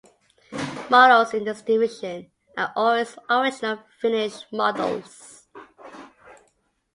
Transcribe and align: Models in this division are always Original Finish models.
Models 0.89 1.31
in 1.35 1.43
this 1.43 1.61
division 1.61 2.31
are 2.57 2.73
always 2.75 3.17
Original 3.29 3.83
Finish 3.99 4.51
models. 4.51 5.45